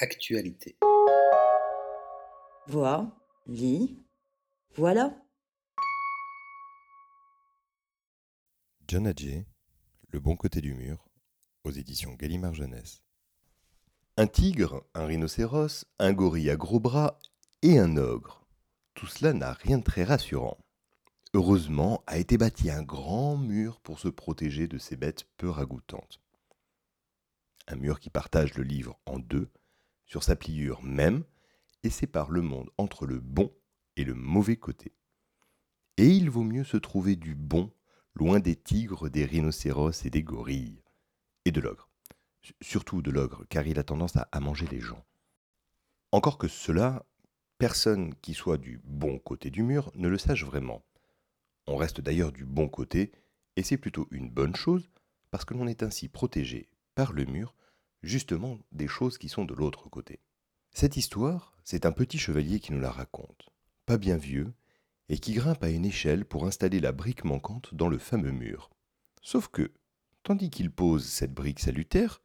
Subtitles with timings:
[0.00, 0.76] Actualité.
[2.66, 4.04] Vois, lis,
[4.74, 5.14] voilà.
[8.88, 9.46] John Adjé,
[10.08, 11.08] Le bon côté du mur,
[11.62, 13.04] aux éditions Gallimard Jeunesse.
[14.16, 17.20] Un tigre, un rhinocéros, un gorille à gros bras
[17.62, 18.48] et un ogre.
[18.94, 20.58] Tout cela n'a rien de très rassurant.
[21.34, 26.20] Heureusement, a été bâti un grand mur pour se protéger de ces bêtes peu ragoûtantes.
[27.68, 29.52] Un mur qui partage le livre en deux,
[30.06, 31.24] sur sa pliure même,
[31.82, 33.52] et sépare le monde entre le bon
[33.96, 34.94] et le mauvais côté.
[35.96, 37.72] Et il vaut mieux se trouver du bon,
[38.14, 40.82] loin des tigres, des rhinocéros et des gorilles,
[41.44, 41.88] et de l'ogre.
[42.60, 45.04] Surtout de l'ogre, car il a tendance à, manger les gens.
[46.10, 47.06] Encore que cela,
[47.58, 50.84] personne qui soit du bon côté du mur ne le sache vraiment.
[51.66, 53.12] On reste d'ailleurs du bon côté,
[53.56, 54.90] et c'est plutôt une bonne chose,
[55.30, 57.54] parce que l'on est ainsi protégé par le mur,
[58.04, 60.20] justement des choses qui sont de l'autre côté.
[60.72, 63.50] Cette histoire, c'est un petit chevalier qui nous la raconte,
[63.86, 64.52] pas bien vieux,
[65.08, 68.70] et qui grimpe à une échelle pour installer la brique manquante dans le fameux mur.
[69.22, 69.72] Sauf que,
[70.22, 72.22] tandis qu'il pose cette brique salutaire,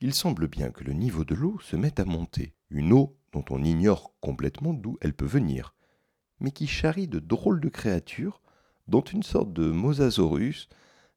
[0.00, 3.44] il semble bien que le niveau de l'eau se mette à monter, une eau dont
[3.50, 5.74] on ignore complètement d'où elle peut venir,
[6.40, 8.40] mais qui charrie de drôles de créatures
[8.88, 10.68] dont une sorte de mosasaurus,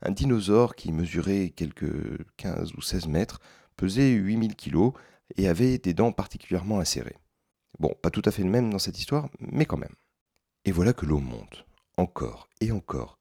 [0.02, 3.40] un dinosaure qui mesurait quelques 15 ou 16 mètres,
[3.76, 4.94] pesait 8000 kilos
[5.38, 7.18] et avait des dents particulièrement acérées.
[7.80, 9.96] Bon, pas tout à fait le même dans cette histoire, mais quand même.
[10.66, 11.66] Et voilà que l'eau monte,
[11.98, 13.20] encore et encore,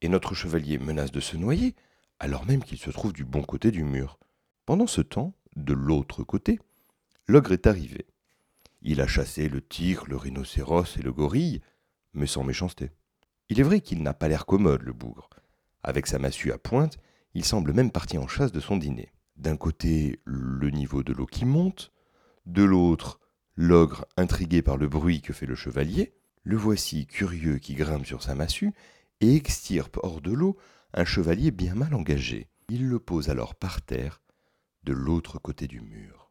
[0.00, 1.74] et notre chevalier menace de se noyer,
[2.18, 4.18] alors même qu'il se trouve du bon côté du mur.
[4.66, 6.58] Pendant ce temps, de l'autre côté,
[7.26, 8.06] l'ogre est arrivé.
[8.82, 11.62] Il a chassé le tigre, le rhinocéros et le gorille,
[12.12, 12.90] mais sans méchanceté.
[13.48, 15.30] Il est vrai qu'il n'a pas l'air commode, le bougre.
[15.82, 16.98] Avec sa massue à pointe,
[17.34, 19.13] il semble même parti en chasse de son dîner.
[19.36, 21.92] D'un côté, le niveau de l'eau qui monte,
[22.46, 23.20] de l'autre,
[23.56, 28.22] l'ogre intrigué par le bruit que fait le chevalier, le voici curieux qui grimpe sur
[28.22, 28.72] sa massue
[29.20, 30.56] et extirpe hors de l'eau
[30.92, 32.48] un chevalier bien mal engagé.
[32.68, 34.22] Il le pose alors par terre,
[34.84, 36.30] de l'autre côté du mur.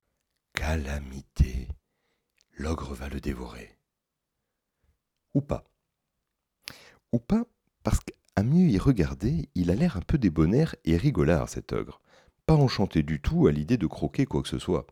[0.53, 1.67] Calamité
[2.55, 3.77] L'ogre va le dévorer.
[5.33, 5.65] Ou pas
[7.13, 7.45] ou pas,
[7.83, 12.01] parce qu'à mieux y regarder, il a l'air un peu débonnaire et rigolard, cet ogre.
[12.45, 14.87] Pas enchanté du tout à l'idée de croquer quoi que ce soit.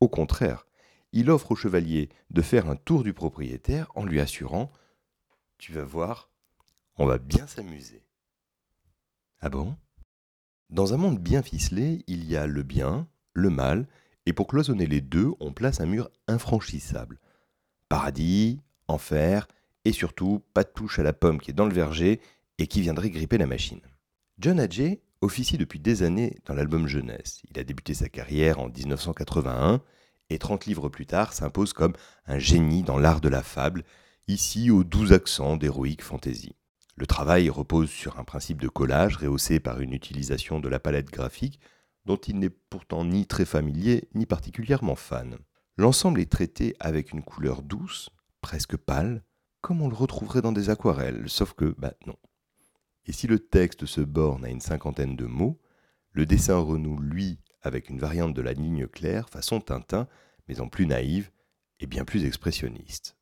[0.00, 0.66] Au contraire,
[1.12, 4.72] il offre au chevalier de faire un tour du propriétaire en lui assurant
[5.58, 6.30] Tu vas voir,
[6.96, 8.02] on va bien s'amuser.
[9.40, 9.76] Ah bon?
[10.70, 13.86] Dans un monde bien ficelé, il y a le bien, le mal,
[14.26, 17.20] et pour cloisonner les deux, on place un mur infranchissable.
[17.88, 19.46] Paradis, enfer,
[19.84, 22.20] et surtout pas de touche à la pomme qui est dans le verger
[22.58, 23.80] et qui viendrait gripper la machine.
[24.38, 27.42] John Adjay officie depuis des années dans l'album jeunesse.
[27.50, 29.80] Il a débuté sa carrière en 1981
[30.28, 31.94] et 30 livres plus tard s'impose comme
[32.26, 33.84] un génie dans l'art de la fable,
[34.28, 36.54] ici aux doux accents d'héroïque fantaisie.
[36.96, 41.10] Le travail repose sur un principe de collage rehaussé par une utilisation de la palette
[41.10, 41.60] graphique
[42.04, 45.38] dont il n'est pourtant ni très familier ni particulièrement fan.
[45.76, 48.10] L'ensemble est traité avec une couleur douce,
[48.40, 49.22] presque pâle,
[49.60, 52.16] comme on le retrouverait dans des aquarelles, sauf que, bah non.
[53.06, 55.60] Et si le texte se borne à une cinquantaine de mots,
[56.12, 60.08] le dessin renoue, lui, avec une variante de la ligne claire, façon Tintin,
[60.48, 61.30] mais en plus naïve
[61.80, 63.16] et bien plus expressionniste.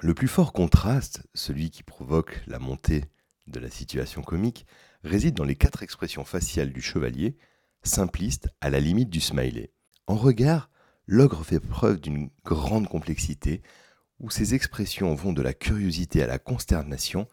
[0.00, 3.04] Le plus fort contraste, celui qui provoque la montée
[3.46, 4.66] de la situation comique,
[5.02, 7.36] réside dans les quatre expressions faciales du chevalier,
[7.82, 9.72] simpliste à la limite du smiley.
[10.06, 10.70] En regard,
[11.06, 13.62] l'ogre fait preuve d'une grande complexité,
[14.18, 17.28] où ces expressions vont de la curiosité à la consternation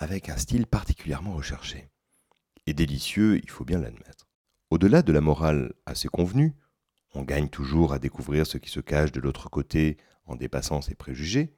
[0.00, 1.88] avec un style particulièrement recherché.
[2.66, 4.26] Et délicieux, il faut bien l'admettre.
[4.70, 6.54] Au-delà de la morale assez convenue,
[7.12, 10.94] on gagne toujours à découvrir ce qui se cache de l'autre côté en dépassant ses
[10.94, 11.54] préjugés,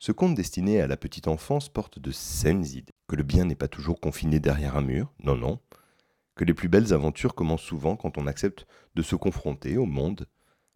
[0.00, 2.92] ce conte destiné à la petite enfance porte de saines idées.
[3.06, 5.60] Que le bien n'est pas toujours confiné derrière un mur, non, non.
[6.34, 8.66] Que les plus belles aventures commencent souvent quand on accepte
[8.96, 10.26] de se confronter au monde,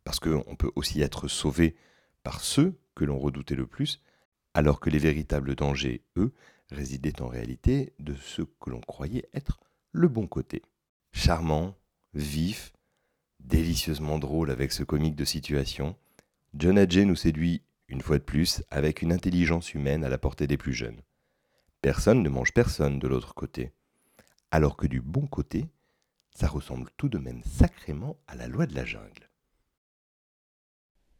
[0.05, 1.75] parce qu'on peut aussi être sauvé
[2.23, 4.03] par ceux que l'on redoutait le plus,
[4.55, 6.33] alors que les véritables dangers, eux,
[6.71, 9.61] résidaient en réalité de ce que l'on croyait être
[9.93, 10.63] le bon côté.
[11.13, 11.75] Charmant,
[12.15, 12.73] vif,
[13.41, 15.97] délicieusement drôle avec ce comique de situation,
[16.55, 20.47] John Adjay nous séduit, une fois de plus, avec une intelligence humaine à la portée
[20.47, 21.01] des plus jeunes.
[21.81, 23.73] Personne ne mange personne de l'autre côté,
[24.51, 25.69] alors que du bon côté,
[26.35, 29.31] ça ressemble tout de même sacrément à la loi de la jungle.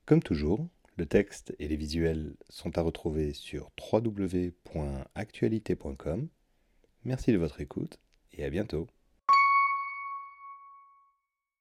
[0.05, 6.29] Comme toujours, le texte et les visuels sont à retrouver sur www.actualité.com.
[7.05, 8.01] Merci de votre écoute
[8.33, 8.89] et à bientôt.